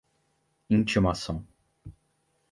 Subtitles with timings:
[0.73, 1.35] intimação